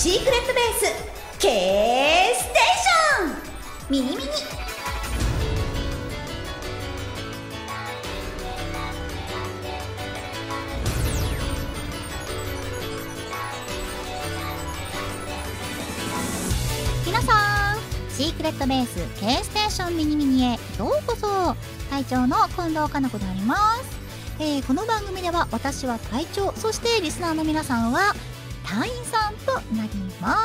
[0.00, 3.90] シークレットベース K ステーション。
[3.90, 4.28] ミニミニ。
[17.04, 21.56] 皆さんシークレットベース K ステーションミニミニへようこそ。
[21.90, 23.98] 隊長の近藤かな子であります、
[24.38, 28.14] えーこの番組では私は隊長そしてリスナーの皆さんは
[28.68, 29.88] 隊員さんとなり
[30.20, 30.36] ま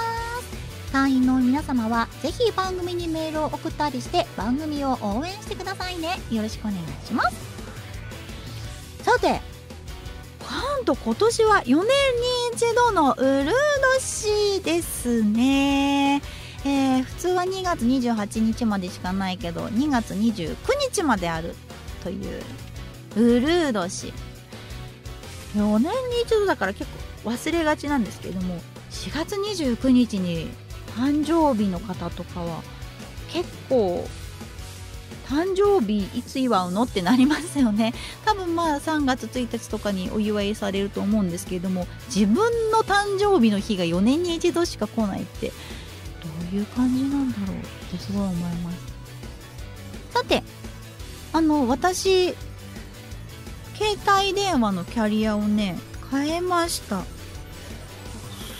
[0.41, 0.91] す。
[0.94, 6.22] 隊員の皆様はぜひ番組にメールを送ったりして番組を応援してくださいね。
[6.32, 7.36] よろしくお願いします。
[9.04, 9.41] さて
[10.49, 11.84] なんと今年は4年に
[12.54, 13.54] 一度のウルー
[13.99, 16.21] 年ですね。
[16.63, 20.55] えー普通は2月28日までしかないけど2月29
[20.94, 21.55] 日まである
[22.02, 22.41] という
[23.18, 24.13] ウルー年。
[25.55, 28.60] 4年に一度だから結構忘れがちなんですけれども
[28.91, 30.49] 4月29日に
[30.98, 32.62] 誕生日の方とかは
[33.32, 34.07] 結構
[35.27, 37.93] 誕生日いつ祝うのってなりますよね。
[38.26, 42.35] 多分まあ3月1日とかにお祝いされると思うんですけれども自分
[42.71, 45.54] の誕生日の日が4年に一度しか来ないってど
[46.52, 48.77] ういう感じなんだろうってすごい思います。
[50.13, 50.43] さて
[51.32, 52.35] あの私
[53.76, 55.80] 携帯電話のキャリアをね
[56.12, 57.04] 変えました。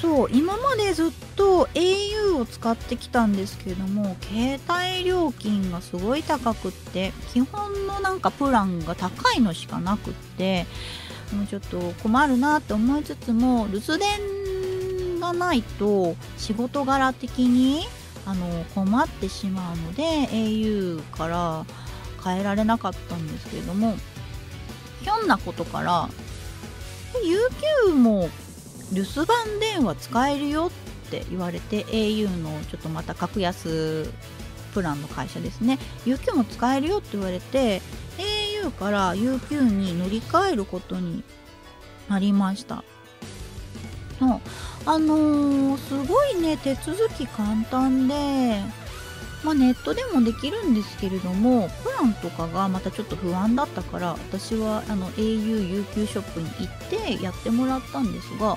[0.04, 10.66] そう今までずっと au を使ってきたんですけれども携帯料金がすごい高くって基本のなんかプランが高いのしかなくって
[11.32, 17.86] もうちょっと困るなって思いつつも留守電がないと仕事柄的に
[18.26, 21.66] あの困ってしまうので au から
[22.22, 23.96] 変えられなかったんですけれども
[25.02, 26.10] ひょんなことから
[27.88, 28.30] UQ も
[28.94, 30.72] 留守番電話使えるよ
[31.08, 34.10] って言われて au のちょっとまた格安
[34.74, 35.78] プランの会社ですね。
[36.06, 37.82] UQ も使えるよって言われて
[38.64, 41.24] au から UQ に乗り換えることに
[42.10, 42.84] なりました。
[44.20, 44.42] の
[44.86, 48.62] あのーすごいね手続き簡単で
[49.44, 58.56] まあ、ネットでもできるんですけれどもプランとかがまたちょっと不安だったから私はあの au、UQ ショップに行ってやってもらったんですが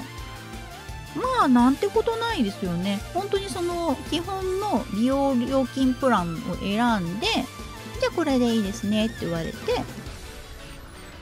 [1.17, 3.01] まあなんてことないですよね。
[3.15, 7.27] 本当にその基本の利用料金プランを選んで
[8.01, 9.85] じゃあこれでいいですねって言われてじゃ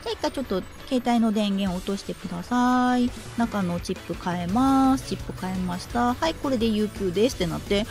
[0.06, 3.10] あ一回ちょっと携帯の電源落としてください。
[3.38, 5.08] 中のチップ変えます。
[5.08, 6.14] チップ変えました。
[6.14, 7.76] はいこれで UQ ですってなって。
[7.76, 7.86] えー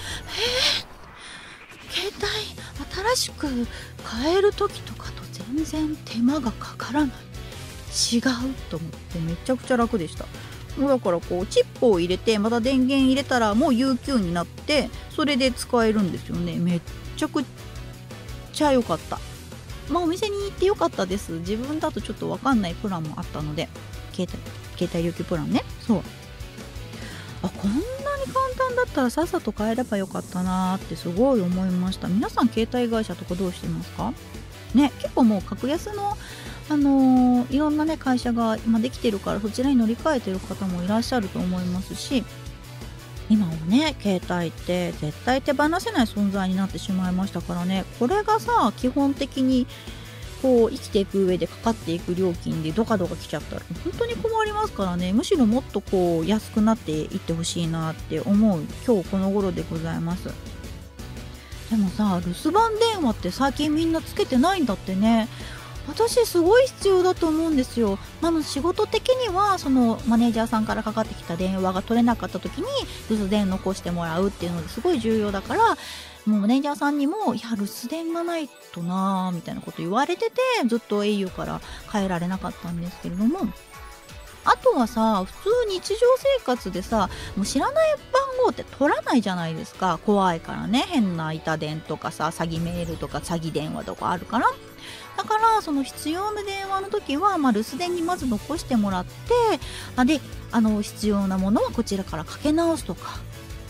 [1.93, 7.11] 携帯新しく変える時とかと全然手間がかからない。
[8.11, 8.23] 違う
[8.71, 10.25] と思ってめちゃくちゃ楽でした。
[10.79, 16.55] だからこうチップを入れてまた電源入れたらもう UQ になってそれで使えるんですよね。
[16.57, 16.81] めっ
[17.15, 17.43] ちゃく
[18.51, 19.19] ちゃ良かった。
[19.89, 21.33] まあお店に行って良かったです。
[21.39, 23.69] 自分だとちょっと分かんないプランもあったので
[24.13, 24.41] 携帯
[24.77, 25.63] 携帯料金プランね。
[25.85, 26.01] そう。
[27.43, 32.07] あこんなに簡単だったらさっさと変えればよかったなーってすごい思いました。
[32.07, 34.13] 皆さん携帯会社とかどうしてますか？
[34.73, 36.17] ね結構もう格安の
[36.69, 42.23] あのーいろんなね会社が今できてるからそちらに乗り換えてる方もいらっしゃると思いますし
[43.29, 47.85] 今はね携帯って絶対手放せない存在になってしまいましたからね。
[47.99, 49.67] これがさ基本的に
[50.41, 55.13] こう生きていく上でかかっていく料金でドカドカ来ちゃったら本当に困りますからね。
[55.13, 60.29] むしろもっとこう安くなっていってほしいなって思う今日この頃でございます。
[61.73, 65.27] でもさ留守番電話って最近みんなつけてないんだってね
[65.87, 67.97] 私すごい必要だと思うんですよ。
[68.21, 72.67] まあの仕事的にはそのマネージャーさんからかかってきた電話が取れなかった時に
[73.09, 75.77] 留守電残してもらうっていうのですごい重要だから
[76.25, 81.59] もうマネージャーさんにも「いや留守電がないとな」みたいなこと言われててずっと au から
[81.91, 83.39] 変えられなかったんですけれども
[84.45, 85.99] あとはさ普通日常
[86.39, 89.99] 生活でさもう知らない番号って取らないじゃないですか。
[90.05, 90.85] 怖いからね。
[90.87, 94.47] 変な板電とかさ詐欺メールとか詐欺電話とかあるから。
[95.15, 99.11] だからその必要な電話の時は、まあ、留守電にまず残してもらって
[99.95, 100.19] あで
[100.51, 103.19] あの必要なものはこちらからかけ直すとか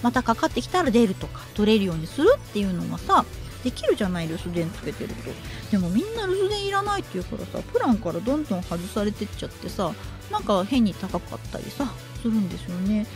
[0.02, 3.26] またかかってきたら出るとか取れるようにするっていうのがさ
[3.64, 5.32] できるじゃない留守電つけてると。
[5.72, 9.94] でもみんな留守電いらないっていうからさプランからどんどん外されてっちゃってさ
[10.32, 13.08] なんか変に高かったりさするんですよね。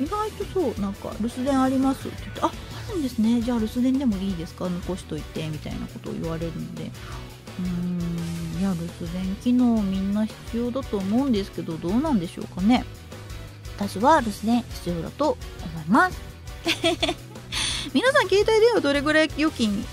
[0.00, 3.40] 意外とそうなんか留守電ありますって言ってああるんですね。
[3.40, 4.68] じゃあ留守電でもいいですか？
[4.68, 6.90] 残しといてみたいなことを言われるので。
[7.58, 12.84] うーんいや留守電機能みんな必要だと思うんですけどどうなんでしょうかね。
[13.76, 15.36] 私は留守電必要だと
[15.74, 16.20] 思います。
[17.94, 19.84] 皆さん携帯電話どれぐらい料金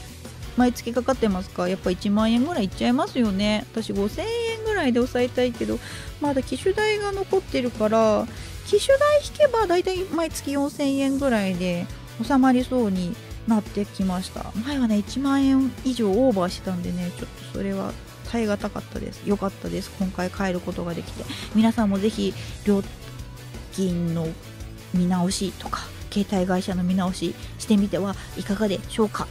[0.58, 1.70] 毎月かかってますか？
[1.70, 3.66] やっぱ1万円ぐらいいっちゃいますよね。
[3.72, 5.80] 私5000円ぐらいで抑えたいけど
[6.22, 8.28] まだ機種代が残ってるから
[8.68, 11.88] 機種代引けばだいたい毎月4000円ぐらいで
[12.22, 13.16] 収まりそうに
[13.48, 14.52] なってきました。
[14.66, 17.94] 前はね1万円以上オーバーしたんでねちょっとそれは
[18.30, 19.22] 耐え難かったです。
[19.26, 19.90] 良かったです。
[19.98, 21.24] 今回帰ることができて。
[21.56, 22.34] 皆さんもぜひ
[22.66, 22.84] 料
[23.72, 24.28] 金の
[24.94, 29.28] 見直しとか携帯会社の見直ししてみてはいかがでしょうか。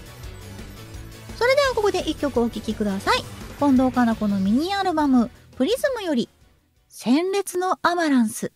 [1.36, 3.25] それではここで1曲お聴きください。
[3.58, 6.28] 近藤かな子のミニアルバム「プリズム」より
[6.88, 8.52] 「鮮烈のアマランス」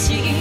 [0.00, 0.39] しい思い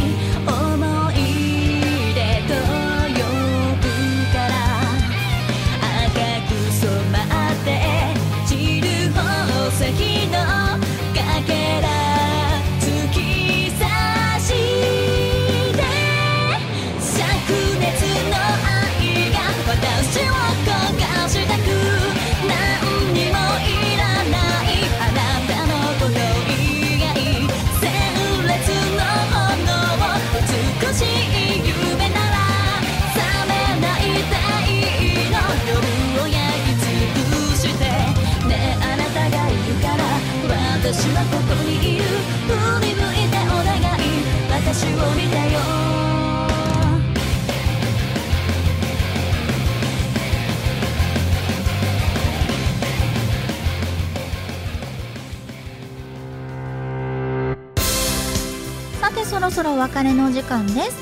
[59.10, 60.96] さてそろそろお別れの時間です。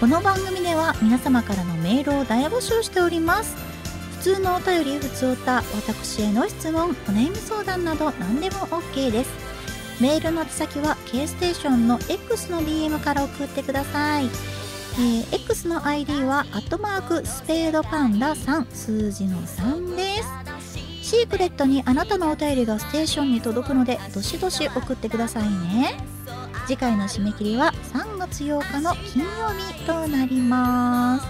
[0.00, 3.54] この番組では皆様からのメールを大募集しております。
[4.16, 9.30] 普通のお便り普通歌私への質問お悩み相談など何でも OK です。
[10.00, 20.22] メールの宛先は K ステーションの X の DM から送ってください、えー X の ID はアットマークスペードパンダ3数字の3で
[21.02, 21.10] す。
[21.10, 26.19] シークレットにあなたのお便りがステーションに届くのでどしどし送ってくださいね。
[26.70, 29.28] 次回の締め切りは3月8日の金曜
[29.58, 31.26] 日となります。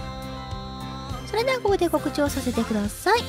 [1.31, 3.23] それではここで告知をさせてください。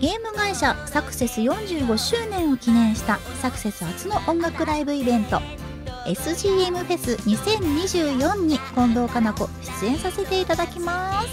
[0.00, 5.42] ゲーム会社サクセス45周年を記念したサクセス初の音楽ライブイベント
[6.06, 9.46] SGM フェス2024に近藤かな子
[9.82, 11.28] 出演させていただきます、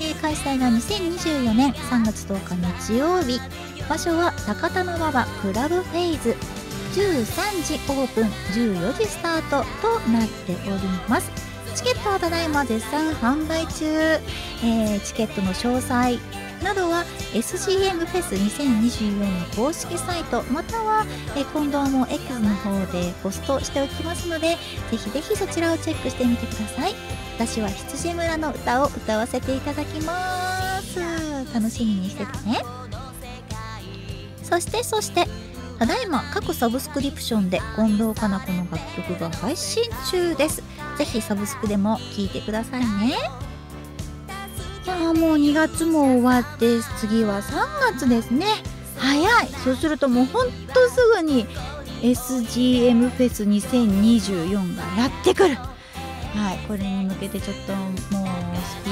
[0.00, 3.40] えー開催が2024年3月10日日曜日。
[3.88, 6.34] 場所は高田馬場クラブフェイズ
[6.96, 11.30] 13時オープン14時スタートとなっております。
[11.74, 16.18] チケットはただいま絶賛販売中、えーチケットの詳細
[16.64, 21.04] などは SGM フェス2024の公式サイトまたは、
[21.36, 24.56] えー近藤も X の方でポストしておきますので
[24.90, 26.94] ぜひぜひそちらをチェックしてみてください。
[27.36, 30.98] 私は羊村の歌を歌わせていただきます。
[31.52, 32.62] 楽しみにしててね。
[34.42, 35.26] そしてそして
[35.78, 40.62] ただいま各サブスクリプションで近藤かな子の楽曲が配信中です。
[40.96, 43.16] ぜひサブスクでも聴いてくださいね。
[44.86, 48.46] いやもう2月も終わって次は3月ですね。
[48.96, 49.48] 早い。
[49.64, 51.46] そうするともうほんとすぐに
[52.02, 55.56] SGM フェス2024がやってくる。
[55.56, 58.15] はいこれに向けてちょっと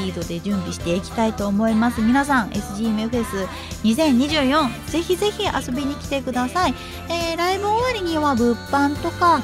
[0.05, 2.01] もうスピードで準備していきたいと思います。
[2.01, 3.49] 皆さん SGM フェス
[3.85, 6.75] 2024ぜひぜひ遊びに来てください、
[7.09, 9.43] えーライブ終わりには物販とか、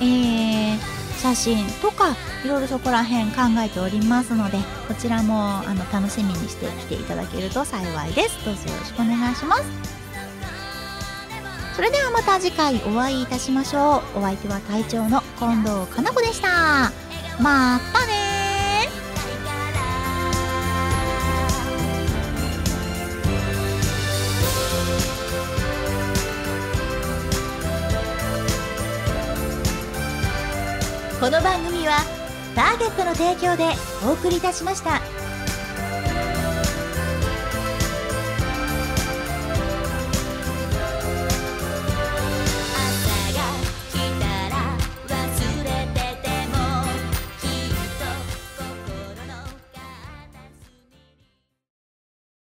[0.00, 2.14] えー写真とか
[2.44, 8.44] いろいろそこら辺考えておりますのでこちらもあの楽しみにして来ていただけると幸いです。
[8.44, 9.64] どうぞよろしくお願いします。
[11.74, 14.18] それではまた次回お会いいたしましょう。
[14.18, 16.92] お相手は隊長の近藤かな子でした。
[17.40, 18.25] またね
[31.26, 32.04] この番組は
[32.54, 33.64] ターゲットの提供で
[34.08, 35.25] お送りいたしました。